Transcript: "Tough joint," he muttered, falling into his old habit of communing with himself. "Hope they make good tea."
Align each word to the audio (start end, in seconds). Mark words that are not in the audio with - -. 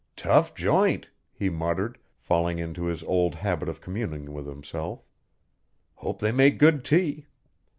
"Tough 0.15 0.55
joint," 0.55 1.11
he 1.31 1.51
muttered, 1.51 1.99
falling 2.17 2.57
into 2.57 2.85
his 2.85 3.03
old 3.03 3.35
habit 3.35 3.69
of 3.69 3.81
communing 3.81 4.33
with 4.33 4.47
himself. 4.47 5.05
"Hope 5.93 6.17
they 6.17 6.31
make 6.31 6.57
good 6.57 6.83
tea." 6.83 7.27